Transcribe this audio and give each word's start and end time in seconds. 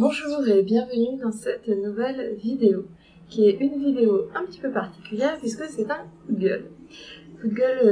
Bonjour 0.00 0.48
et 0.48 0.62
bienvenue 0.62 1.18
dans 1.20 1.30
cette 1.30 1.68
nouvelle 1.68 2.34
vidéo, 2.36 2.86
qui 3.28 3.46
est 3.46 3.60
une 3.60 3.78
vidéo 3.78 4.30
un 4.34 4.46
petit 4.46 4.58
peu 4.58 4.70
particulière 4.70 5.36
puisque 5.36 5.64
c'est 5.64 5.90
un 5.90 6.04
coup 6.04 6.32
de 6.36 6.62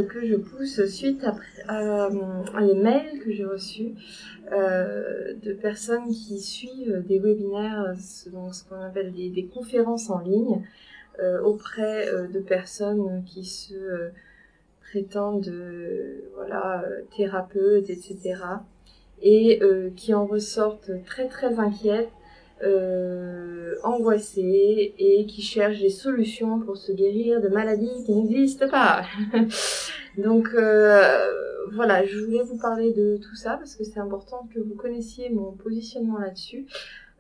que 0.09 0.25
je 0.25 0.37
pousse 0.37 0.87
suite 0.87 1.23
à, 1.67 2.07
à, 2.07 2.61
les 2.63 2.77
mails 2.77 3.19
que 3.23 3.31
j'ai 3.31 3.45
reçus 3.45 3.91
euh, 4.51 5.35
de 5.35 5.53
personnes 5.53 6.09
qui 6.09 6.41
suivent 6.41 7.05
des 7.07 7.19
webinaires, 7.19 7.93
donc 8.33 8.55
ce 8.55 8.67
qu'on 8.67 8.81
appelle 8.81 9.13
des, 9.13 9.51
conférences 9.53 10.09
en 10.09 10.21
ligne, 10.21 10.65
euh, 11.23 11.43
auprès 11.43 12.09
euh, 12.09 12.27
de 12.27 12.41
personnes 12.41 13.23
qui 13.27 13.45
se 13.45 13.75
euh, 13.75 14.09
prétendent 14.81 15.53
voilà, 16.37 16.87
thérapeutes, 17.15 17.91
etc 17.91 18.37
et 19.23 19.63
euh, 19.63 19.91
qui 19.97 20.15
en 20.15 20.27
ressortent 20.27 20.91
très 21.05 21.29
très 21.29 21.59
inquiètes, 21.59 22.11
euh, 22.63 23.77
angoissées 23.85 24.95
et 24.99 25.27
qui 25.27 25.43
cherchent 25.43 25.81
des 25.81 25.91
solutions 25.91 26.59
pour 26.59 26.77
se 26.77 26.93
guérir 26.93 27.41
de 27.41 27.49
maladies 27.49 28.05
qui 28.05 28.15
n'existent 28.15 28.69
pas. 28.69 29.03
Donc 30.19 30.49
euh, 30.55 31.31
voilà, 31.73 32.05
je 32.05 32.19
voulais 32.19 32.43
vous 32.43 32.59
parler 32.59 32.93
de 32.93 33.19
tout 33.19 33.37
ça 33.37 33.57
parce 33.57 33.75
que 33.75 33.85
c'est 33.85 34.01
important 34.01 34.49
que 34.53 34.59
vous 34.59 34.75
connaissiez 34.75 35.31
mon 35.31 35.53
positionnement 35.53 36.19
là-dessus. 36.19 36.67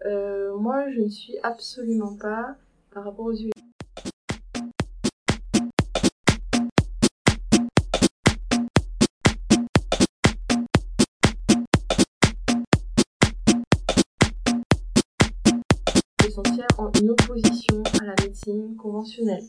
Euh, 0.07 0.57
moi, 0.57 0.91
je 0.91 1.01
ne 1.01 1.09
suis 1.09 1.37
absolument 1.43 2.17
pas 2.17 2.57
par 2.93 3.05
rapport 3.05 3.27
aux 3.27 3.37
huiles. 3.37 3.53
En 16.77 16.91
opposition 17.09 17.83
à 18.01 18.05
la 18.05 18.15
médecine 18.23 18.77
conventionnelle. 18.77 19.45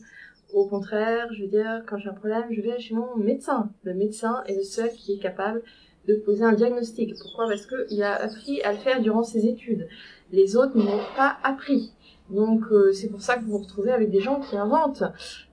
Au 0.52 0.66
contraire, 0.66 1.28
je 1.32 1.42
veux 1.42 1.48
dire, 1.48 1.84
quand 1.86 1.98
j'ai 1.98 2.08
un 2.08 2.14
problème, 2.14 2.44
je 2.50 2.60
vais 2.60 2.78
chez 2.78 2.94
mon 2.94 3.16
médecin. 3.16 3.70
Le 3.84 3.94
médecin 3.94 4.42
est 4.46 4.56
le 4.56 4.62
seul 4.62 4.90
qui 4.90 5.12
est 5.14 5.18
capable 5.18 5.62
de 6.08 6.14
poser 6.14 6.44
un 6.44 6.52
diagnostic. 6.52 7.14
Pourquoi? 7.20 7.46
Parce 7.46 7.66
qu'il 7.66 8.02
a 8.02 8.14
appris 8.14 8.60
à 8.62 8.72
le 8.72 8.78
faire 8.78 9.00
durant 9.00 9.22
ses 9.22 9.46
études. 9.46 9.86
Les 10.32 10.56
autres 10.56 10.76
n'ont 10.76 11.00
pas 11.16 11.36
appris. 11.44 11.92
Donc 12.30 12.62
euh, 12.70 12.92
c'est 12.92 13.08
pour 13.08 13.20
ça 13.20 13.36
que 13.36 13.44
vous 13.44 13.52
vous 13.52 13.58
retrouvez 13.58 13.90
avec 13.90 14.10
des 14.10 14.20
gens 14.20 14.40
qui 14.40 14.56
inventent 14.56 15.02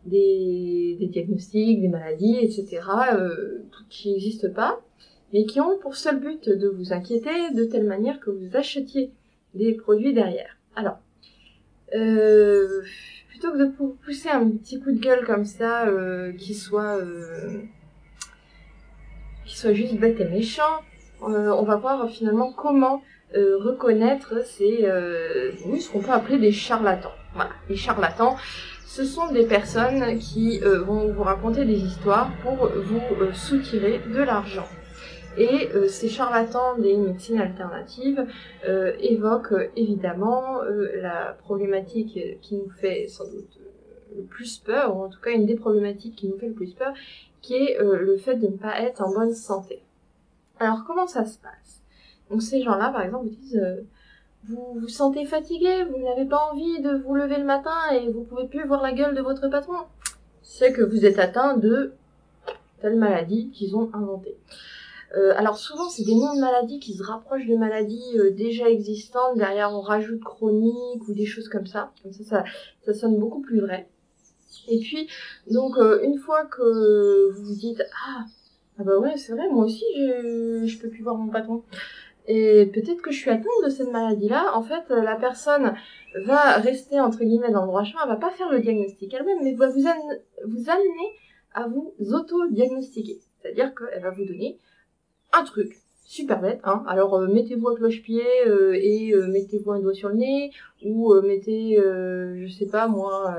des, 0.06 0.96
des 1.00 1.08
diagnostics, 1.08 1.82
des 1.82 1.88
maladies, 1.88 2.38
etc., 2.38 2.82
euh, 3.14 3.64
qui 3.90 4.12
n'existent 4.12 4.52
pas, 4.52 4.80
mais 5.34 5.46
qui 5.46 5.60
ont 5.60 5.78
pour 5.80 5.96
seul 5.96 6.20
but 6.20 6.50
de 6.50 6.68
vous 6.68 6.94
inquiéter 6.94 7.52
de 7.54 7.66
telle 7.66 7.86
manière 7.86 8.20
que 8.20 8.30
vous 8.30 8.56
achetiez 8.56 9.12
des 9.56 9.74
produits 9.74 10.14
derrière. 10.14 10.58
Alors, 10.76 11.00
plutôt 11.90 13.52
que 13.52 13.58
de 13.58 13.72
pousser 14.04 14.30
un 14.30 14.50
petit 14.50 14.80
coup 14.80 14.92
de 14.92 15.00
gueule 15.00 15.26
comme 15.26 15.46
ça, 15.46 15.88
euh, 15.88 16.34
qui 16.34 16.54
soit 16.54 16.98
euh, 16.98 17.62
qui 19.46 19.58
soit 19.58 19.74
juste 19.74 19.96
bête 19.96 20.20
et 20.20 20.26
méchant, 20.26 20.82
on 21.22 21.64
va 21.64 21.76
voir 21.78 22.10
finalement 22.10 22.52
comment 22.52 23.02
reconnaître 23.34 24.46
ces 24.46 24.86
oui, 25.66 25.82
ce 25.82 25.90
qu'on 25.90 26.02
peut 26.02 26.12
appeler 26.12 26.38
des 26.38 26.52
charlatans. 26.52 27.14
Voilà, 27.34 27.52
les 27.70 27.76
charlatans, 27.76 28.36
ce 28.86 29.06
sont 29.06 29.32
des 29.32 29.46
personnes 29.46 30.20
qui 30.20 30.60
vont 30.60 31.08
vous 31.12 31.24
raconter 31.24 31.64
des 31.66 31.80
histoires 31.80 32.30
pour 32.44 32.68
vous 32.68 33.34
soutirer 33.34 34.02
de 34.14 34.22
l'argent. 34.22 34.68
Et 35.38 35.70
euh, 35.76 35.88
ces 35.88 36.10
charlatans 36.10 36.78
des 36.80 36.98
médecines 36.98 37.40
alternatives 37.40 38.26
euh, 38.68 38.94
évoquent 39.00 39.52
euh, 39.52 39.72
évidemment 39.76 40.62
la 40.64 41.38
problématique 41.44 42.20
qui 42.42 42.56
nous 42.56 42.70
fait 42.70 43.08
sans 43.08 43.26
doute 43.26 43.60
le 44.16 44.24
plus 44.24 44.58
peur, 44.58 44.98
ou 44.98 45.04
en 45.04 45.10
tout 45.10 45.22
cas 45.22 45.32
une 45.32 45.46
des 45.46 45.56
problématiques 45.56 46.16
qui 46.16 46.28
nous 46.28 46.38
fait 46.40 46.48
le 46.48 46.54
plus 46.54 46.74
peur, 46.74 46.94
qui 47.42 47.54
est 47.54 47.78
le 47.80 48.18
fait 48.18 48.36
de 48.36 48.48
ne 48.48 48.58
pas 48.58 48.82
être 48.82 49.02
en 49.02 49.14
bonne 49.14 49.34
santé. 49.34 49.84
Alors 50.60 50.86
comment 50.88 51.06
ça 51.06 51.24
se 51.26 51.38
passe? 51.38 51.84
Donc 52.32 52.42
ces 52.42 52.64
gens-là, 52.64 52.90
par 52.90 53.04
exemple, 53.04 53.28
disent 53.28 53.62
vous 54.46 54.80
vous 54.80 54.88
sentez 54.88 55.26
fatigué, 55.26 55.84
vous 55.84 56.04
n'avez 56.04 56.26
pas 56.26 56.50
envie 56.52 56.82
de 56.82 56.96
vous 56.96 57.14
lever 57.14 57.38
le 57.38 57.44
matin 57.44 57.76
et 57.94 58.10
vous 58.12 58.24
pouvez 58.24 58.48
plus 58.48 58.66
voir 58.66 58.82
la 58.82 58.94
gueule 58.94 59.14
de 59.14 59.22
votre 59.22 59.48
patron. 59.50 59.76
C'est 60.42 60.74
que 60.74 60.82
vous 60.82 61.06
êtes 61.06 61.20
atteint 61.20 61.58
de 61.58 61.94
telle 62.82 62.96
maladie 62.96 63.50
qu'ils 63.52 63.76
ont 63.76 63.90
inventée. 63.94 64.36
Euh, 65.16 65.34
alors 65.38 65.58
souvent, 65.58 65.90
c'est 65.90 66.04
des 66.04 66.16
noms 66.16 66.36
de 66.36 66.42
maladies 66.42 66.80
qui 66.80 66.94
se 66.94 67.04
rapprochent 67.04 67.48
de 67.48 67.56
maladies 67.56 68.18
euh, 68.18 68.32
déjà 68.32 68.70
existantes. 68.70 69.38
Derrière, 69.38 69.72
on 69.74 69.82
rajoute 69.82 70.22
chronique 70.22 71.08
ou 71.08 71.14
des 71.14 71.26
choses 71.26 71.48
comme 71.50 71.66
ça. 71.66 71.92
Comme 72.04 72.12
ça, 72.12 72.44
ça, 72.82 72.94
sonne 72.94 73.18
beaucoup 73.18 73.42
plus 73.42 73.62
vrai. 73.62 73.88
Et 74.68 74.80
puis, 74.80 75.08
donc, 75.50 75.78
euh, 75.78 76.02
une 76.04 76.18
fois 76.18 76.46
que 76.46 77.32
vous 77.32 77.46
vous 77.46 77.56
dites 77.56 77.82
ah, 78.08 78.26
ah 78.80 78.84
bah 78.84 78.98
ouais, 79.00 79.16
c'est 79.18 79.32
vrai, 79.32 79.50
moi 79.50 79.66
aussi, 79.66 79.86
je, 79.98 80.66
je 80.66 80.80
peux 80.80 80.90
plus 80.90 81.04
voir 81.04 81.16
mon 81.16 81.32
patron. 81.32 81.64
Et 82.28 82.66
peut-être 82.74 83.02
que 83.02 83.12
je 83.12 83.20
suis 83.20 83.30
atteinte 83.30 83.48
de 83.64 83.70
cette 83.70 83.90
maladie-là. 83.90 84.52
En 84.56 84.62
fait, 84.62 84.84
la 84.90 85.16
personne 85.16 85.74
va 86.26 86.58
rester 86.58 87.00
entre 87.00 87.20
guillemets 87.20 87.52
dans 87.52 87.62
le 87.62 87.68
droit 87.68 87.86
chemin. 87.86 88.02
Elle 88.04 88.10
va 88.10 88.16
pas 88.18 88.32
faire 88.32 88.52
le 88.52 88.60
diagnostic 88.60 89.14
elle-même, 89.14 89.38
mais 89.44 89.56
va 89.56 89.70
vous, 89.70 89.86
vous 90.46 90.70
amener 90.70 91.14
à 91.54 91.68
vous 91.68 91.94
auto-diagnostiquer. 92.00 93.22
C'est-à-dire 93.42 93.74
qu'elle 93.74 94.04
va 94.04 94.12
vous 94.12 94.26
donner 94.26 94.60
un 95.34 95.44
truc 95.44 95.82
super 96.08 96.40
bête. 96.42 96.62
Hein. 96.64 96.84
Alors 96.88 97.16
euh, 97.16 97.28
mettez-vous 97.28 97.68
à 97.68 97.76
cloche-pied 97.76 98.24
euh, 98.48 98.74
et 98.74 99.14
euh, 99.14 99.28
mettez-vous 99.28 99.72
un 99.72 99.80
doigt 99.80 99.94
sur 99.94 100.10
le 100.10 100.16
nez 100.16 100.52
ou 100.84 101.14
mettez, 101.22 101.78
je 101.78 102.48
sais 102.58 102.68
pas 102.68 102.88
moi, 102.88 103.36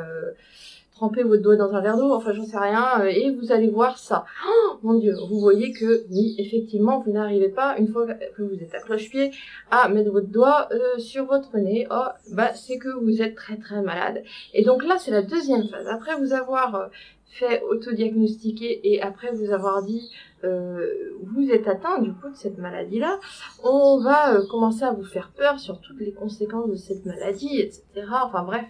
trempez 0.94 1.22
votre 1.22 1.40
doigt 1.40 1.56
dans 1.56 1.72
un 1.72 1.80
verre 1.80 1.96
d'eau. 1.96 2.12
Enfin 2.12 2.32
j'en 2.32 2.44
sais 2.44 2.58
rien 2.58 3.04
et 3.04 3.30
vous 3.30 3.52
allez 3.52 3.68
voir 3.68 3.96
ça. 3.96 4.26
Oh, 4.46 4.78
mon 4.82 4.98
Dieu, 4.98 5.14
vous 5.30 5.38
voyez 5.38 5.72
que 5.72 6.04
oui 6.10 6.34
effectivement 6.38 7.00
vous 7.00 7.12
n'arrivez 7.12 7.48
pas 7.48 7.76
une 7.78 7.88
fois 7.88 8.06
que 8.06 8.42
vous 8.42 8.60
êtes 8.60 8.74
à 8.74 8.80
cloche-pied 8.80 9.30
à 9.70 9.88
mettre 9.88 10.10
votre 10.10 10.28
doigt 10.28 10.68
sur 10.98 11.24
votre 11.24 11.56
nez. 11.56 11.86
Oh 11.90 12.08
bah 12.32 12.52
c'est 12.54 12.76
que 12.76 12.90
vous 12.90 13.22
êtes 13.22 13.36
très 13.36 13.56
très 13.56 13.80
malade. 13.80 14.22
Et 14.52 14.64
donc 14.64 14.84
là 14.84 14.98
c'est 14.98 15.12
la 15.12 15.22
deuxième 15.22 15.66
phase. 15.68 15.86
Après 15.86 16.16
vous 16.16 16.34
avoir 16.34 16.90
fait 17.30 17.62
autodiagnostiquer 17.62 18.80
et 18.92 19.02
après 19.02 19.32
vous 19.32 19.52
avoir 19.52 19.82
dit 19.82 20.10
euh, 20.44 21.16
vous 21.22 21.50
êtes 21.50 21.66
atteint 21.66 22.00
du 22.00 22.12
coup 22.12 22.28
de 22.28 22.36
cette 22.36 22.58
maladie-là, 22.58 23.18
on 23.64 23.98
va 23.98 24.34
euh, 24.34 24.46
commencer 24.46 24.84
à 24.84 24.92
vous 24.92 25.04
faire 25.04 25.30
peur 25.36 25.58
sur 25.58 25.80
toutes 25.80 25.98
les 25.98 26.12
conséquences 26.12 26.70
de 26.70 26.76
cette 26.76 27.04
maladie, 27.04 27.60
etc. 27.60 27.82
Enfin 28.24 28.44
bref, 28.44 28.64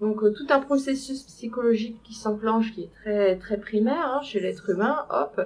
donc 0.00 0.22
euh, 0.22 0.32
tout 0.32 0.46
un 0.50 0.58
processus 0.58 1.22
psychologique 1.22 2.00
qui 2.02 2.14
s'enclenche, 2.14 2.72
qui 2.72 2.82
est 2.82 2.90
très 3.02 3.36
très 3.36 3.58
primaire 3.58 4.14
hein, 4.16 4.22
chez 4.22 4.40
l'être 4.40 4.68
humain, 4.70 5.06
hop. 5.10 5.40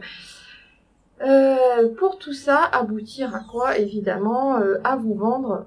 pour 1.99 2.19
tout 2.19 2.33
ça, 2.33 2.65
aboutir 2.65 3.35
à 3.35 3.41
quoi 3.41 3.77
Évidemment, 3.77 4.55
à 4.85 4.97
vous 4.97 5.15
vendre 5.15 5.67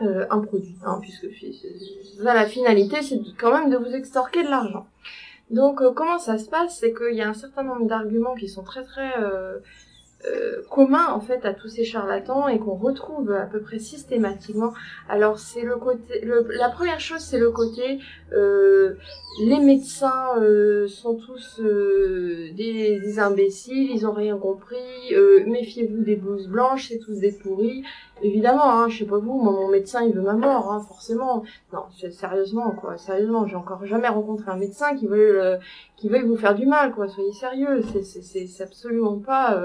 un 0.00 0.40
produit, 0.40 0.76
hein, 0.84 0.98
puisque 1.00 1.28
la 2.20 2.46
finalité, 2.46 3.02
c'est 3.02 3.20
quand 3.38 3.52
même 3.52 3.70
de 3.70 3.76
vous 3.76 3.94
extorquer 3.94 4.42
de 4.42 4.48
l'argent. 4.48 4.86
Donc 5.50 5.80
euh, 5.80 5.92
comment 5.92 6.18
ça 6.18 6.38
se 6.38 6.48
passe? 6.48 6.78
C'est 6.78 6.92
qu'il 6.92 7.14
y 7.14 7.22
a 7.22 7.28
un 7.28 7.34
certain 7.34 7.62
nombre 7.62 7.86
d'arguments 7.86 8.34
qui 8.34 8.48
sont 8.48 8.62
très 8.62 8.84
très 8.84 9.18
euh, 9.18 9.58
euh, 10.26 10.62
en 10.76 11.20
fait 11.20 11.44
à 11.44 11.54
tous 11.54 11.68
ces 11.68 11.84
charlatans 11.84 12.48
et 12.48 12.58
qu'on 12.58 12.74
retrouve 12.74 13.32
à 13.32 13.46
peu 13.46 13.60
près 13.60 13.78
systématiquement. 13.78 14.74
Alors 15.08 15.38
c'est 15.38 15.62
le 15.62 15.76
côté, 15.76 16.22
la 16.58 16.68
première 16.68 17.00
chose 17.00 17.20
c'est 17.20 17.38
le 17.38 17.50
côté 17.50 17.98
euh, 18.32 18.94
les 19.40 19.58
médecins 19.58 20.34
sont 20.88 21.14
tous 21.14 21.60
des, 21.60 23.00
des, 23.00 23.18
imbéciles, 23.18 23.90
ils 23.90 24.06
ont 24.06 24.12
rien 24.12 24.36
compris. 24.36 24.76
Méfiez-vous 25.46 26.02
des 26.02 26.16
blouses 26.16 26.48
blanches, 26.48 26.88
c'est 26.88 26.98
tous 26.98 27.18
des 27.20 27.32
pourris. 27.32 27.84
Évidemment, 28.22 28.70
hein, 28.70 28.88
je 28.88 28.98
sais 28.98 29.04
pas 29.04 29.18
vous, 29.18 29.40
mon 29.40 29.68
médecin 29.68 30.02
il 30.02 30.12
veut 30.12 30.22
ma 30.22 30.34
mort, 30.34 30.72
hein, 30.72 30.80
forcément. 30.86 31.44
Non, 31.72 31.84
sérieusement 32.10 32.72
quoi, 32.72 32.96
sérieusement, 32.96 33.46
j'ai 33.46 33.56
encore 33.56 33.84
jamais 33.86 34.08
rencontré 34.08 34.50
un 34.50 34.56
médecin 34.56 34.96
qui 34.96 35.06
veut 35.06 35.58
qui 35.96 36.08
veuille 36.08 36.26
vous 36.26 36.36
faire 36.36 36.54
du 36.54 36.66
mal 36.66 36.92
quoi. 36.92 37.08
Soyez 37.08 37.32
sérieux, 37.32 37.82
c'est 37.82 38.02
c'est 38.02 38.62
absolument 38.62 39.18
pas 39.18 39.56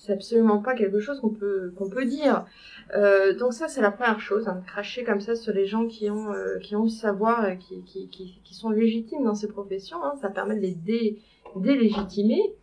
c'est 0.00 0.12
absolument 0.12 0.60
pas 0.62 0.74
quelque 0.74 0.98
chose 0.98 1.20
qu'on 1.20 1.28
peut 1.28 1.72
qu'on 1.76 1.90
peut 1.90 2.06
dire. 2.06 2.46
Euh, 2.94 3.34
donc 3.34 3.52
ça 3.52 3.68
c'est 3.68 3.82
la 3.82 3.90
première 3.90 4.20
chose, 4.20 4.48
hein, 4.48 4.56
de 4.56 4.66
cracher 4.66 5.04
comme 5.04 5.20
ça 5.20 5.36
sur 5.36 5.52
les 5.52 5.66
gens 5.66 5.86
qui 5.86 6.10
ont 6.10 6.32
euh, 6.32 6.58
qui 6.58 6.74
ont 6.74 6.84
le 6.84 6.88
savoir 6.88 7.46
qui, 7.58 7.82
qui, 7.84 8.08
qui, 8.08 8.40
qui, 8.42 8.54
sont 8.54 8.70
légitimes 8.70 9.24
dans 9.24 9.34
ces 9.34 9.48
professions. 9.48 10.02
Hein, 10.02 10.14
ça 10.22 10.30
permet 10.30 10.56
de 10.56 10.60
les 10.60 10.74
dé, 10.74 11.18
délégitimer. 11.56 12.54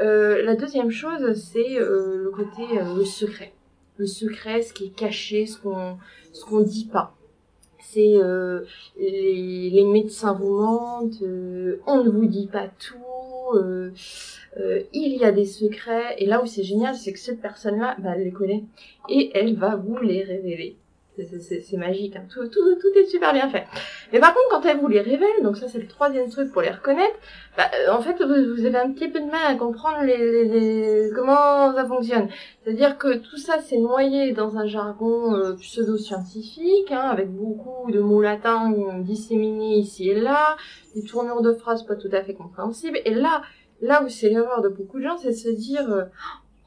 Euh, 0.00 0.42
la 0.42 0.56
deuxième 0.56 0.90
chose 0.90 1.34
c'est 1.34 1.78
euh, 1.78 2.24
le 2.24 2.30
côté 2.30 2.62
euh, 2.78 2.96
le 2.96 3.04
secret, 3.04 3.52
le 4.00 4.06
secret, 4.06 4.62
ce 4.62 4.72
qui 4.72 4.86
est 4.86 4.96
caché, 4.96 5.46
ce 5.46 5.58
qu'on 5.58 5.98
ce 6.32 6.44
qu'on 6.44 6.60
dit 6.60 6.86
pas 6.86 7.14
c'est 7.92 8.14
euh, 8.16 8.60
les, 8.98 9.84
médecins 9.84 10.32
vous 10.32 10.60
mentent, 10.60 11.22
euh, 11.22 11.80
on 11.86 12.04
ne 12.04 12.10
vous 12.10 12.26
dit 12.26 12.46
pas 12.46 12.68
tout, 12.68 13.56
euh, 13.56 13.90
il 14.92 15.16
y 15.16 15.24
a 15.24 15.32
des 15.32 15.44
secrets. 15.44 16.14
Et 16.18 16.26
là 16.26 16.42
où 16.42 16.46
c'est 16.46 16.62
génial, 16.62 16.94
c'est 16.94 17.12
que 17.12 17.18
cette 17.18 17.40
personne-là, 17.40 17.96
bah, 17.98 18.12
elle 18.16 18.24
les 18.24 18.30
connaît 18.30 18.64
et 19.08 19.30
elle 19.34 19.56
va 19.56 19.76
vous 19.76 19.98
les 19.98 20.22
révéler. 20.22 20.76
C'est 21.40 21.76
magique, 21.76 22.16
hein. 22.16 22.24
tout, 22.32 22.46
tout, 22.48 22.74
tout 22.80 22.98
est 22.98 23.06
super 23.06 23.32
bien 23.32 23.48
fait. 23.48 23.66
Mais 24.12 24.20
par 24.20 24.34
contre, 24.34 24.48
quand 24.50 24.68
elle 24.68 24.78
vous 24.78 24.88
les 24.88 25.00
révèle, 25.00 25.42
donc 25.42 25.56
ça 25.56 25.68
c'est 25.68 25.78
le 25.78 25.86
troisième 25.86 26.30
truc 26.30 26.52
pour 26.52 26.62
les 26.62 26.70
reconnaître, 26.70 27.16
bah, 27.56 27.64
euh, 27.74 27.92
en 27.92 28.00
fait 28.00 28.22
vous, 28.22 28.54
vous, 28.54 28.66
avez 28.66 28.78
un 28.78 28.90
petit 28.92 29.08
peu 29.08 29.20
de 29.20 29.26
mal 29.26 29.40
à 29.46 29.54
comprendre 29.54 30.02
les, 30.02 30.16
les, 30.16 30.44
les 30.44 31.10
comment 31.14 31.74
ça 31.74 31.84
fonctionne. 31.86 32.28
C'est-à-dire 32.62 32.98
que 32.98 33.16
tout 33.16 33.36
ça 33.36 33.58
c'est 33.60 33.78
noyé 33.78 34.32
dans 34.32 34.56
un 34.56 34.66
jargon 34.66 35.34
euh, 35.34 35.54
pseudo-scientifique, 35.54 36.90
hein, 36.90 37.08
avec 37.10 37.30
beaucoup 37.30 37.90
de 37.90 38.00
mots 38.00 38.22
latins 38.22 38.72
disséminés 39.00 39.76
ici 39.76 40.10
et 40.10 40.20
là, 40.20 40.56
des 40.94 41.04
tournures 41.04 41.42
de 41.42 41.52
phrases 41.52 41.84
pas 41.84 41.96
tout 41.96 42.10
à 42.12 42.22
fait 42.22 42.34
compréhensibles, 42.34 42.98
et 43.04 43.14
là, 43.14 43.42
là 43.80 44.02
où 44.02 44.08
c'est 44.08 44.28
l'erreur 44.28 44.62
de 44.62 44.68
beaucoup 44.68 44.98
de 44.98 45.04
gens, 45.04 45.18
c'est 45.18 45.28
de 45.28 45.34
se 45.34 45.48
dire... 45.48 45.90
Euh, 45.90 46.04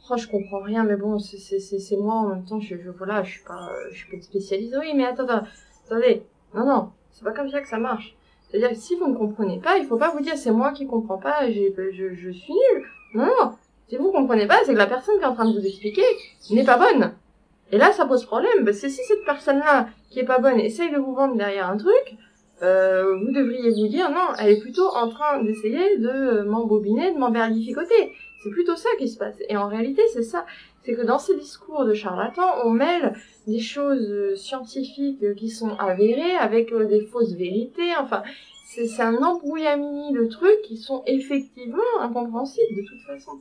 oh, 0.09 0.17
je 0.17 0.27
comprends 0.27 0.61
rien, 0.61 0.83
mais 0.83 0.95
bon, 0.95 1.19
c'est 1.19 1.97
moi 1.97 2.15
en 2.15 2.27
même 2.29 2.45
temps, 2.45 2.59
je, 2.59 2.75
je, 2.77 2.89
voilà, 2.89 3.23
je 3.23 3.31
suis 3.31 3.43
pas, 3.43 3.69
je 3.91 3.97
suis 3.97 4.11
pas 4.11 4.21
spécialisée. 4.21 4.77
Oui, 4.77 4.93
mais 4.95 5.05
attends, 5.05 5.27
attendez, 5.85 6.23
non, 6.53 6.65
non, 6.65 6.89
c'est 7.11 7.23
pas 7.23 7.31
comme 7.31 7.49
ça 7.49 7.61
que 7.61 7.67
ça 7.67 7.77
marche. 7.77 8.15
C'est-à-dire 8.49 8.69
que 8.69 8.75
si 8.75 8.95
vous 8.95 9.07
ne 9.07 9.15
comprenez 9.15 9.59
pas, 9.59 9.77
il 9.77 9.85
faut 9.85 9.97
pas 9.97 10.11
vous 10.11 10.21
dire 10.21 10.37
c'est 10.37 10.51
moi 10.51 10.71
qui 10.71 10.85
comprends 10.85 11.17
pas, 11.17 11.49
je, 11.49 11.71
je 12.13 12.29
suis 12.31 12.53
nul. 12.53 12.85
Non, 13.15 13.25
non, 13.25 13.53
si 13.87 13.97
vous 13.97 14.11
comprenez 14.11 14.47
pas, 14.47 14.59
c'est 14.65 14.73
que 14.73 14.77
la 14.77 14.87
personne 14.87 15.17
qui 15.17 15.23
est 15.23 15.27
en 15.27 15.35
train 15.35 15.49
de 15.49 15.57
vous 15.59 15.65
expliquer 15.65 16.03
n'est 16.51 16.63
pas 16.63 16.77
bonne. 16.77 17.13
Et 17.71 17.77
là, 17.77 17.91
ça 17.91 18.05
pose 18.05 18.25
problème, 18.25 18.65
parce 18.65 18.79
que 18.79 18.89
si 18.89 19.01
cette 19.03 19.25
personne-là, 19.25 19.87
qui 20.11 20.19
est 20.19 20.25
pas 20.25 20.37
bonne, 20.37 20.59
essaye 20.59 20.91
de 20.91 20.97
vous 20.97 21.15
vendre 21.15 21.35
derrière 21.35 21.69
un 21.69 21.77
truc, 21.77 22.17
euh, 22.61 23.17
vous 23.17 23.31
devriez 23.31 23.71
vous 23.71 23.87
dire 23.87 24.11
non, 24.11 24.35
elle 24.39 24.51
est 24.51 24.59
plutôt 24.59 24.87
en 24.95 25.09
train 25.09 25.41
d'essayer 25.43 25.97
de 25.97 26.43
m'embobiner, 26.43 27.11
de 27.11 27.17
m'emberlificoter. 27.17 28.13
C'est 28.43 28.49
plutôt 28.49 28.75
ça 28.75 28.89
qui 28.97 29.07
se 29.07 29.17
passe. 29.17 29.35
Et 29.47 29.55
en 29.55 29.67
réalité, 29.67 30.01
c'est 30.11 30.23
ça. 30.23 30.45
C'est 30.83 30.95
que 30.95 31.01
dans 31.01 31.19
ces 31.19 31.37
discours 31.37 31.85
de 31.85 31.93
charlatans, 31.93 32.65
on 32.65 32.71
mêle 32.71 33.13
des 33.47 33.59
choses 33.59 34.09
euh, 34.09 34.35
scientifiques 34.35 35.35
qui 35.35 35.49
sont 35.49 35.75
avérées 35.77 36.35
avec 36.35 36.73
euh, 36.73 36.85
des 36.85 37.05
fausses 37.05 37.33
vérités. 37.33 37.95
Enfin, 37.97 38.21
c'est 38.65 39.01
un 39.01 39.15
embrouillamini 39.15 40.11
de 40.11 40.25
trucs 40.25 40.61
qui 40.63 40.75
sont 40.75 41.03
effectivement 41.05 42.01
incompréhensibles 42.01 42.75
de 42.75 42.85
toute 42.85 43.01
façon. 43.03 43.39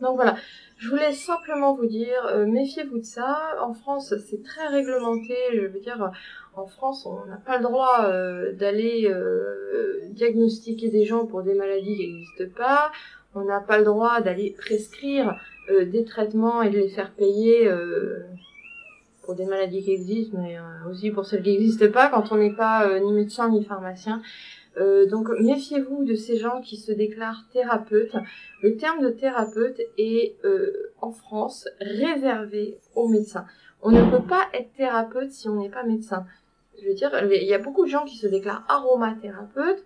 Donc 0.00 0.16
voilà, 0.16 0.36
je 0.78 0.88
voulais 0.88 1.12
simplement 1.12 1.74
vous 1.74 1.86
dire, 1.86 2.26
euh, 2.26 2.46
méfiez-vous 2.46 2.98
de 2.98 3.04
ça. 3.04 3.38
En 3.60 3.74
France, 3.74 4.12
c'est 4.28 4.42
très 4.42 4.66
réglementé. 4.66 5.36
Je 5.54 5.66
veux 5.66 5.78
dire, 5.78 6.10
en 6.56 6.66
France, 6.66 7.06
on 7.06 7.24
n'a 7.26 7.36
pas 7.36 7.58
le 7.58 7.62
droit 7.62 8.10
d'aller 8.54 9.08
diagnostiquer 10.10 10.88
des 10.88 11.04
gens 11.04 11.26
pour 11.26 11.44
des 11.44 11.54
maladies 11.54 11.96
qui 11.96 12.12
n'existent 12.12 12.56
pas 12.56 12.90
on 13.34 13.44
n'a 13.44 13.60
pas 13.60 13.78
le 13.78 13.84
droit 13.84 14.20
d'aller 14.20 14.54
prescrire 14.56 15.38
euh, 15.70 15.84
des 15.84 16.04
traitements 16.04 16.62
et 16.62 16.70
de 16.70 16.78
les 16.78 16.88
faire 16.88 17.12
payer 17.12 17.68
euh, 17.68 18.18
pour 19.22 19.34
des 19.34 19.46
maladies 19.46 19.82
qui 19.82 19.92
existent, 19.92 20.38
mais 20.40 20.58
euh, 20.58 20.90
aussi 20.90 21.10
pour 21.10 21.24
celles 21.24 21.42
qui 21.42 21.50
n'existent 21.50 21.90
pas 21.90 22.08
quand 22.08 22.32
on 22.32 22.36
n'est 22.36 22.54
pas 22.54 22.98
ni 23.00 23.12
médecin 23.12 23.50
ni 23.50 23.64
pharmacien. 23.64 24.22
donc 25.10 25.28
méfiez-vous 25.38 26.04
de 26.04 26.14
ces 26.14 26.36
gens 26.36 26.60
qui 26.60 26.76
se 26.76 26.92
déclarent 26.92 27.44
thérapeutes. 27.52 28.16
Le 28.62 28.76
terme 28.76 29.02
de 29.02 29.10
thérapeute 29.10 29.80
est 29.98 30.36
en 31.00 31.12
France 31.12 31.68
réservé 31.80 32.78
aux 32.94 33.08
médecins. 33.08 33.46
On 33.82 33.90
ne 33.90 34.10
peut 34.10 34.26
pas 34.26 34.46
être 34.54 34.72
thérapeute 34.76 35.30
si 35.30 35.48
on 35.48 35.56
n'est 35.60 35.68
pas 35.68 35.84
médecin. 35.84 36.24
Je 36.80 36.88
veux 36.88 36.94
dire, 36.94 37.10
il 37.30 37.46
y 37.46 37.54
a 37.54 37.58
beaucoup 37.58 37.84
de 37.84 37.90
gens 37.90 38.04
qui 38.04 38.16
se 38.16 38.26
déclarent 38.26 38.64
aromathérapeutes. 38.68 39.84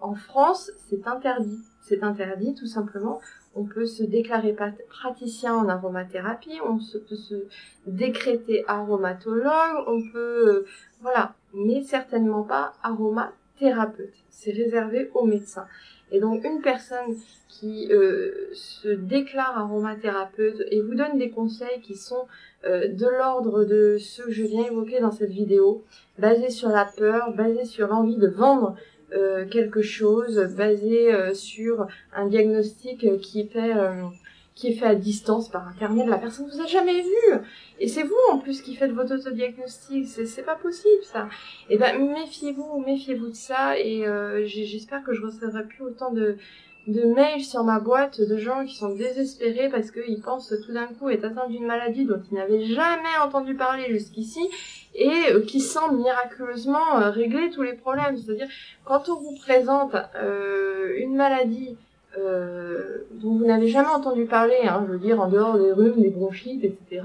En 0.00 0.14
France, 0.14 0.70
c'est 0.88 1.06
interdit 1.06 1.62
c'est 1.88 2.02
interdit 2.02 2.54
tout 2.54 2.66
simplement. 2.66 3.20
On 3.54 3.64
peut 3.64 3.86
se 3.86 4.02
déclarer 4.02 4.54
praticien 4.88 5.54
en 5.54 5.68
aromathérapie, 5.68 6.58
on 6.64 6.76
peut 6.76 7.16
se 7.16 7.46
décréter 7.86 8.64
aromatologue, 8.68 9.84
on 9.86 10.02
peut, 10.12 10.48
euh, 10.48 10.66
voilà, 11.00 11.34
mais 11.54 11.82
certainement 11.82 12.42
pas 12.42 12.74
aromathérapeute. 12.82 14.12
C'est 14.28 14.52
réservé 14.52 15.10
aux 15.14 15.24
médecins. 15.24 15.66
Et 16.12 16.20
donc 16.20 16.44
une 16.44 16.60
personne 16.60 17.16
qui 17.48 17.88
euh, 17.90 18.50
se 18.54 18.88
déclare 18.88 19.58
aromathérapeute 19.58 20.62
et 20.70 20.80
vous 20.80 20.94
donne 20.94 21.18
des 21.18 21.30
conseils 21.30 21.80
qui 21.82 21.96
sont 21.96 22.26
euh, 22.64 22.88
de 22.88 23.06
l'ordre 23.06 23.64
de 23.64 23.96
ceux 23.98 24.26
que 24.26 24.30
je 24.30 24.44
viens 24.44 24.64
évoquer 24.64 25.00
dans 25.00 25.10
cette 25.10 25.30
vidéo, 25.30 25.84
basés 26.18 26.50
sur 26.50 26.68
la 26.68 26.84
peur, 26.84 27.32
basés 27.34 27.64
sur 27.64 27.88
l'envie 27.88 28.16
de 28.16 28.28
vendre 28.28 28.76
euh, 29.12 29.46
quelque 29.46 29.80
chose 29.80 30.38
basé 30.56 31.14
euh, 31.14 31.32
sur 31.32 31.86
un 32.14 32.26
diagnostic 32.26 33.20
qui 33.20 33.40
est 33.40 33.52
fait 33.52 33.74
euh, 33.74 34.04
qui 34.54 34.68
est 34.68 34.72
fait 34.72 34.86
à 34.86 34.94
distance 34.96 35.48
par 35.48 35.68
internet, 35.68 36.08
la 36.08 36.18
personne 36.18 36.50
vous 36.52 36.60
a 36.60 36.66
jamais 36.66 37.00
vu. 37.00 37.38
Et 37.78 37.86
c'est 37.86 38.02
vous 38.02 38.16
en 38.32 38.38
plus 38.38 38.60
qui 38.60 38.74
faites 38.74 38.90
votre 38.90 39.14
autodiagnostic, 39.14 40.06
c'est 40.06 40.26
c'est 40.26 40.42
pas 40.42 40.56
possible 40.56 41.04
ça. 41.04 41.28
Et 41.70 41.74
eh 41.74 41.78
ben 41.78 41.96
méfiez-vous, 42.12 42.82
méfiez-vous 42.84 43.28
de 43.28 43.36
ça 43.36 43.78
et 43.78 44.04
j'espère 44.46 45.04
que 45.04 45.14
je 45.14 45.22
recevrai 45.22 45.64
plus 45.64 45.84
autant 45.84 46.12
de 46.12 46.36
de 46.88 47.04
mails 47.04 47.44
sur 47.44 47.64
ma 47.64 47.80
boîte 47.80 48.20
de 48.20 48.38
gens 48.38 48.64
qui 48.64 48.74
sont 48.74 48.94
désespérés 48.94 49.68
parce 49.68 49.90
qu'ils 49.90 50.22
pensent 50.22 50.54
tout 50.64 50.72
d'un 50.72 50.86
coup 50.86 51.10
être 51.10 51.24
atteints 51.24 51.48
d'une 51.48 51.66
maladie 51.66 52.06
dont 52.06 52.20
ils 52.30 52.34
n'avaient 52.34 52.64
jamais 52.64 53.16
entendu 53.22 53.54
parler 53.54 53.84
jusqu'ici 53.90 54.40
et 54.94 55.32
euh, 55.32 55.42
qui 55.42 55.60
semble 55.60 55.98
miraculeusement 55.98 56.98
euh, 56.98 57.10
régler 57.10 57.50
tous 57.50 57.62
les 57.62 57.74
problèmes. 57.74 58.16
C'est-à-dire, 58.16 58.48
quand 58.86 59.10
on 59.10 59.16
vous 59.16 59.36
présente 59.36 59.94
euh, 60.16 60.94
une 60.98 61.14
maladie 61.14 61.76
dont 62.16 63.34
vous 63.36 63.44
n'avez 63.44 63.68
jamais 63.68 63.90
entendu 63.90 64.24
parler, 64.24 64.56
hein, 64.64 64.84
je 64.88 64.94
veux 64.94 64.98
dire 64.98 65.20
en 65.20 65.28
dehors 65.28 65.56
des 65.56 65.70
rhumes, 65.70 66.02
des 66.02 66.10
bronchites, 66.10 66.64
etc., 66.64 67.00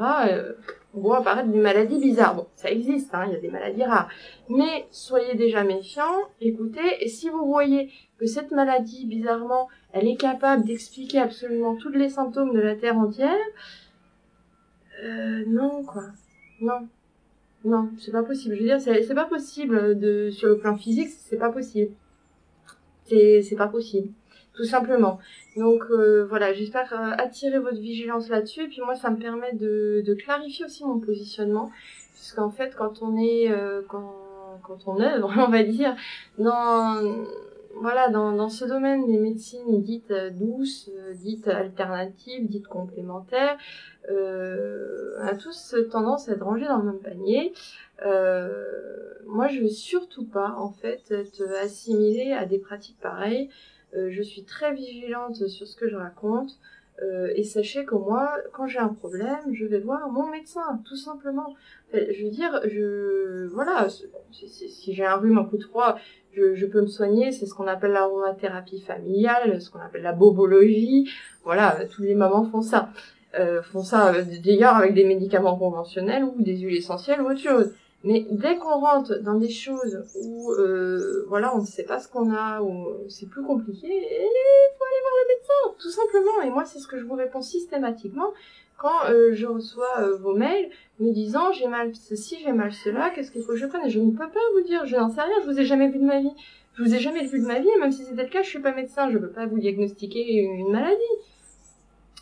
voit 0.93 1.19
apparaître 1.19 1.49
des 1.49 1.59
maladies 1.59 1.99
bizarres. 1.99 2.35
Bon, 2.35 2.47
ça 2.55 2.69
existe, 2.69 3.13
hein, 3.13 3.25
il 3.27 3.33
y 3.33 3.35
a 3.35 3.39
des 3.39 3.49
maladies 3.49 3.83
rares. 3.83 4.09
Mais 4.49 4.85
soyez 4.91 5.35
déjà 5.35 5.63
méfiants, 5.63 6.21
écoutez, 6.39 7.03
et 7.03 7.07
si 7.07 7.29
vous 7.29 7.45
voyez 7.45 7.91
que 8.19 8.25
cette 8.25 8.51
maladie, 8.51 9.05
bizarrement, 9.05 9.67
elle 9.91 10.07
est 10.07 10.15
capable 10.15 10.65
d'expliquer 10.65 11.19
absolument 11.19 11.75
tous 11.75 11.89
les 11.89 12.09
symptômes 12.09 12.53
de 12.53 12.61
la 12.61 12.75
Terre 12.75 12.97
entière, 12.97 13.37
euh, 15.03 15.43
non, 15.47 15.83
quoi. 15.83 16.03
Non. 16.61 16.87
Non, 17.65 17.89
c'est 17.97 18.11
pas 18.11 18.23
possible. 18.23 18.55
Je 18.55 18.59
veux 18.61 18.67
dire, 18.67 18.81
c'est 18.81 19.15
pas 19.15 19.25
possible 19.25 19.97
de, 19.97 20.29
sur 20.29 20.49
le 20.49 20.57
plan 20.57 20.75
physique, 20.75 21.09
c'est 21.09 21.37
pas 21.37 21.49
possible. 21.49 21.91
C'est 23.05 23.55
pas 23.57 23.67
possible. 23.67 24.09
Tout 24.53 24.65
simplement. 24.65 25.19
Donc 25.57 25.83
euh, 25.89 26.25
voilà, 26.25 26.53
j'espère 26.53 26.93
euh, 26.93 27.15
attirer 27.17 27.59
votre 27.59 27.79
vigilance 27.79 28.29
là-dessus. 28.29 28.63
Et 28.63 28.67
puis 28.67 28.81
moi, 28.81 28.95
ça 28.95 29.09
me 29.09 29.17
permet 29.17 29.53
de, 29.53 30.03
de 30.05 30.13
clarifier 30.13 30.65
aussi 30.65 30.85
mon 30.85 30.99
positionnement. 30.99 31.71
Puisqu'en 32.13 32.51
fait, 32.51 32.75
quand 32.75 33.01
on 33.01 33.17
est, 33.17 33.51
euh, 33.51 33.81
quand, 33.87 34.13
quand 34.63 34.87
on 34.87 34.99
œuvre, 35.01 35.33
on 35.37 35.49
va 35.49 35.63
dire, 35.63 35.95
dans, 36.37 37.25
voilà, 37.81 38.09
dans, 38.09 38.31
dans 38.31 38.49
ce 38.49 38.65
domaine 38.65 39.07
des 39.07 39.17
médecines 39.17 39.81
dites 39.81 40.11
euh, 40.11 40.29
douces, 40.29 40.89
euh, 40.95 41.13
dites 41.13 41.47
alternatives, 41.47 42.47
dites 42.47 42.67
complémentaires, 42.67 43.57
euh, 44.09 45.15
on 45.19 45.27
a 45.27 45.35
tous 45.35 45.75
tendance 45.91 46.29
à 46.29 46.33
être 46.33 46.43
rangés 46.43 46.67
dans 46.67 46.77
le 46.77 46.91
même 46.91 46.99
panier. 46.99 47.53
Euh, 48.05 48.53
moi, 49.25 49.47
je 49.47 49.61
veux 49.61 49.69
surtout 49.69 50.25
pas, 50.25 50.55
en 50.57 50.71
fait, 50.71 51.01
être 51.09 51.41
assimilée 51.63 52.33
à 52.33 52.45
des 52.45 52.59
pratiques 52.59 52.99
pareilles. 53.01 53.49
Je 53.95 54.21
suis 54.21 54.43
très 54.43 54.73
vigilante 54.73 55.47
sur 55.47 55.67
ce 55.67 55.75
que 55.75 55.89
je 55.89 55.95
raconte. 55.95 56.59
et 57.35 57.43
sachez 57.43 57.85
que 57.85 57.95
moi, 57.95 58.31
quand 58.53 58.67
j'ai 58.67 58.79
un 58.79 58.93
problème, 58.93 59.53
je 59.53 59.65
vais 59.65 59.79
voir 59.79 60.09
mon 60.11 60.29
médecin, 60.29 60.81
tout 60.87 60.95
simplement. 60.95 61.55
je 61.93 62.23
veux 62.23 62.31
dire, 62.31 62.61
je 62.65 63.47
voilà, 63.47 63.87
si, 64.31 64.47
si 64.49 64.93
j'ai 64.93 65.05
un 65.05 65.15
rhume, 65.15 65.37
un 65.37 65.45
coup 65.45 65.57
de 65.57 65.63
froid, 65.63 65.97
je, 66.33 66.55
je 66.55 66.65
peux 66.65 66.81
me 66.81 66.87
soigner, 66.87 67.31
c'est 67.31 67.45
ce 67.45 67.53
qu'on 67.53 67.67
appelle 67.67 67.91
l'aromathérapie 67.91 68.81
familiale, 68.81 69.61
ce 69.61 69.69
qu'on 69.69 69.79
appelle 69.79 70.03
la 70.03 70.13
bobologie. 70.13 71.09
Voilà, 71.43 71.77
tous 71.91 72.03
les 72.03 72.15
mamans 72.15 72.45
font 72.45 72.61
ça. 72.61 72.89
Euh, 73.39 73.63
font 73.63 73.81
ça 73.81 74.13
euh, 74.13 74.23
d'ailleurs 74.43 74.75
avec 74.75 74.93
des 74.93 75.05
médicaments 75.05 75.57
conventionnels 75.57 76.23
ou 76.23 76.35
des 76.37 76.55
huiles 76.57 76.77
essentielles 76.77 77.19
ou 77.19 77.31
autre 77.31 77.39
chose. 77.39 77.73
Mais 78.03 78.25
dès 78.31 78.57
qu'on 78.57 78.79
rentre 78.79 79.15
dans 79.19 79.35
des 79.35 79.49
choses 79.49 80.03
où 80.21 80.51
euh, 80.51 81.25
voilà, 81.29 81.55
on 81.55 81.61
ne 81.61 81.65
sait 81.65 81.83
pas 81.83 81.99
ce 81.99 82.09
qu'on 82.09 82.33
a, 82.33 82.61
ou 82.61 82.87
c'est 83.07 83.29
plus 83.29 83.43
compliqué, 83.43 83.87
il 83.87 84.69
faut 84.77 84.83
aller 84.83 85.01
voir 85.01 85.13
le 85.21 85.35
médecin, 85.35 85.77
tout 85.79 85.89
simplement. 85.89 86.41
Et 86.45 86.49
moi, 86.49 86.65
c'est 86.65 86.79
ce 86.79 86.87
que 86.87 86.99
je 86.99 87.05
vous 87.05 87.15
réponds 87.15 87.41
systématiquement 87.41 88.33
quand 88.77 89.05
euh, 89.09 89.31
je 89.33 89.45
reçois 89.45 89.99
euh, 89.99 90.17
vos 90.17 90.35
mails 90.35 90.69
me 90.99 91.13
disant 91.13 91.53
j'ai 91.53 91.67
mal 91.67 91.95
ceci, 91.95 92.37
j'ai 92.43 92.51
mal 92.51 92.73
cela, 92.73 93.09
qu'est-ce 93.11 93.31
qu'il 93.31 93.41
faut 93.41 93.53
que 93.53 93.57
je 93.57 93.65
prenne? 93.65 93.85
Et 93.85 93.89
je 93.89 93.99
ne 93.99 94.11
peux 94.11 94.29
pas 94.29 94.39
vous 94.53 94.61
dire, 94.61 94.85
je 94.85 94.97
n'en 94.97 95.09
sais 95.09 95.21
rien, 95.21 95.35
je 95.41 95.49
vous 95.49 95.59
ai 95.59 95.65
jamais 95.65 95.87
vu 95.87 95.99
de 95.99 96.05
ma 96.05 96.19
vie. 96.19 96.33
Je 96.73 96.83
vous 96.83 96.93
ai 96.93 96.99
jamais 96.99 97.25
vu 97.25 97.39
de 97.39 97.45
ma 97.45 97.59
vie, 97.59 97.69
même 97.79 97.91
si 97.91 98.03
c'était 98.03 98.23
le 98.23 98.29
cas, 98.29 98.41
je 98.41 98.49
suis 98.49 98.59
pas 98.59 98.73
médecin, 98.73 99.09
je 99.09 99.17
peux 99.17 99.29
pas 99.29 99.45
vous 99.45 99.59
diagnostiquer 99.59 100.41
une 100.41 100.71
maladie. 100.71 101.01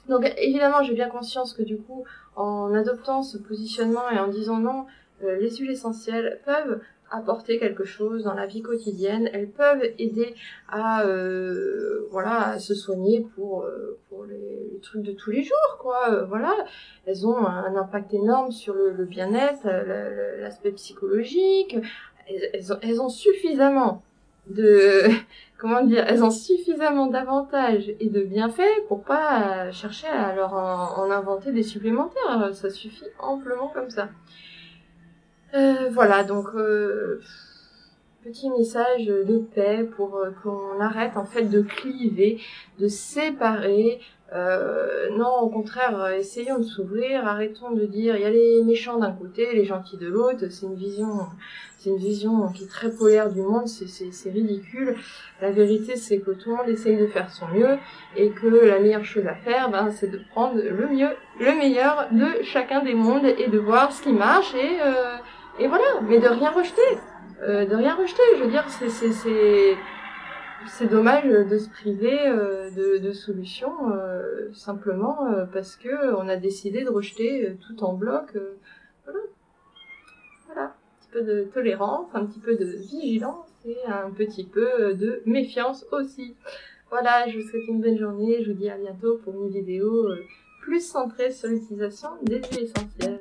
Donc 0.09 0.31
évidemment, 0.37 0.83
j'ai 0.83 0.93
bien 0.93 1.09
conscience 1.09 1.53
que 1.53 1.63
du 1.63 1.77
coup, 1.77 2.03
en 2.35 2.73
adoptant 2.73 3.23
ce 3.23 3.37
positionnement 3.37 4.09
et 4.11 4.19
en 4.19 4.27
disant 4.27 4.57
non, 4.57 4.85
les 5.23 5.55
huiles 5.57 5.71
essentielles 5.71 6.39
peuvent 6.45 6.81
apporter 7.11 7.59
quelque 7.59 7.83
chose 7.83 8.23
dans 8.23 8.33
la 8.33 8.47
vie 8.47 8.61
quotidienne. 8.61 9.29
Elles 9.33 9.49
peuvent 9.49 9.83
aider 9.99 10.33
à 10.69 11.05
euh, 11.05 12.07
voilà 12.09 12.47
à 12.47 12.59
se 12.59 12.73
soigner 12.73 13.27
pour 13.35 13.63
euh, 13.63 13.99
pour 14.09 14.25
les, 14.25 14.79
trucs 14.81 15.03
de 15.03 15.11
tous 15.11 15.29
les 15.29 15.43
jours 15.43 15.77
quoi. 15.79 16.11
Euh, 16.11 16.25
voilà, 16.25 16.55
elles 17.05 17.27
ont 17.27 17.45
un 17.45 17.75
impact 17.75 18.13
énorme 18.13 18.51
sur 18.51 18.73
le, 18.73 19.05
bien-être, 19.05 19.67
l'aspect 20.39 20.71
psychologique. 20.71 21.77
Elles, 22.53 22.73
ont, 22.73 22.77
elles 22.81 23.01
ont 23.01 23.09
suffisamment 23.09 24.01
de 24.47 25.03
comment 25.59 25.83
dire, 25.83 26.03
elles 26.07 26.23
ont 26.23 26.31
suffisamment 26.31 27.07
d'avantages 27.07 27.93
et 27.99 28.09
de 28.09 28.21
bienfaits 28.21 28.87
pour 28.87 29.03
pas 29.03 29.71
chercher 29.71 30.07
à 30.07 30.33
leur 30.33 30.53
en 30.53 31.11
inventer 31.11 31.51
des 31.51 31.63
supplémentaires. 31.63 32.49
Ça 32.53 32.71
suffit 32.71 33.05
amplement 33.19 33.67
comme 33.67 33.91
ça. 33.91 34.09
Euh, 35.53 35.89
voilà, 35.91 36.23
donc 36.23 36.47
euh, 36.55 37.19
petit 38.23 38.49
message 38.49 39.05
de 39.05 39.37
paix 39.53 39.83
pour 39.97 40.15
euh, 40.15 40.29
qu'on 40.41 40.79
arrête 40.79 41.17
en 41.17 41.25
fait 41.25 41.43
de 41.43 41.61
cliver, 41.61 42.39
de 42.79 42.87
séparer. 42.87 43.99
non, 45.17 45.41
au 45.41 45.49
contraire, 45.49 46.07
essayons 46.11 46.59
de 46.59 46.63
s'ouvrir, 46.63 47.27
arrêtons 47.27 47.71
de 47.71 47.85
dire 47.85 48.15
il 48.15 48.21
y 48.21 48.25
a 48.25 48.29
les 48.29 48.63
méchants 48.63 48.97
d'un 48.97 49.11
côté, 49.11 49.53
les 49.53 49.65
gentils 49.65 49.97
de 49.97 50.07
l'autre. 50.07 50.45
C'est 50.49 50.67
une 50.67 50.75
vision, 50.75 51.27
c'est 51.77 51.89
une 51.89 51.97
vision 51.97 52.47
qui 52.53 52.63
est 52.63 52.67
très 52.67 52.89
polaire 52.89 53.29
du 53.29 53.41
monde. 53.41 53.67
C'est 53.67 54.31
ridicule. 54.31 54.95
La 55.41 55.51
vérité, 55.51 55.97
c'est 55.97 56.19
que 56.19 56.31
tout 56.31 56.51
le 56.51 56.55
monde 56.55 56.69
essaye 56.69 56.95
de 56.95 57.07
faire 57.07 57.29
son 57.29 57.47
mieux 57.49 57.77
et 58.15 58.29
que 58.29 58.47
la 58.47 58.79
meilleure 58.79 59.03
chose 59.03 59.27
à 59.27 59.35
faire, 59.35 59.69
ben, 59.69 59.91
c'est 59.91 60.09
de 60.09 60.21
prendre 60.31 60.55
le 60.55 60.87
mieux, 60.87 61.13
le 61.41 61.53
meilleur 61.57 62.07
de 62.13 62.41
chacun 62.43 62.81
des 62.81 62.93
mondes 62.93 63.25
et 63.25 63.49
de 63.49 63.59
voir 63.59 63.91
ce 63.91 64.01
qui 64.01 64.13
marche 64.13 64.55
et 64.55 64.79
et 65.61 65.67
voilà, 65.67 66.01
mais 66.01 66.19
de 66.19 66.27
rien 66.27 66.49
rejeter, 66.49 66.81
euh, 67.43 67.65
de 67.65 67.75
rien 67.75 67.95
rejeter. 67.95 68.23
Je 68.37 68.43
veux 68.43 68.49
dire, 68.49 68.67
c'est 68.67 68.89
c'est 68.89 69.11
c'est 69.11 69.77
c'est 70.65 70.87
dommage 70.87 71.25
de 71.25 71.57
se 71.57 71.69
priver 71.69 72.19
euh, 72.27 72.71
de, 72.71 72.97
de 72.97 73.11
solutions 73.11 73.91
euh, 73.91 74.51
simplement 74.53 75.27
euh, 75.27 75.45
parce 75.45 75.75
que 75.75 76.15
on 76.15 76.27
a 76.27 76.35
décidé 76.35 76.83
de 76.83 76.89
rejeter 76.89 77.55
tout 77.67 77.83
en 77.83 77.93
bloc. 77.93 78.35
voilà, 79.05 79.19
voilà, 80.47 80.63
un 80.63 80.99
petit 80.99 81.09
peu 81.11 81.21
de 81.21 81.43
tolérance, 81.53 82.07
un 82.15 82.25
petit 82.25 82.39
peu 82.39 82.55
de 82.55 82.65
vigilance 82.65 83.47
et 83.65 83.77
un 83.87 84.09
petit 84.09 84.45
peu 84.45 84.95
de 84.95 85.21
méfiance 85.27 85.85
aussi. 85.91 86.35
Voilà, 86.89 87.27
je 87.27 87.39
vous 87.39 87.47
souhaite 87.47 87.67
une 87.67 87.81
bonne 87.81 87.97
journée. 87.99 88.43
Je 88.43 88.51
vous 88.51 88.57
dis 88.57 88.69
à 88.69 88.77
bientôt 88.77 89.19
pour 89.23 89.33
une 89.35 89.49
vidéo 89.49 90.09
plus 90.61 90.81
centrée 90.81 91.31
sur 91.31 91.49
l'utilisation 91.49 92.09
des 92.23 92.37
huiles 92.37 92.63
essentielles. 92.63 93.19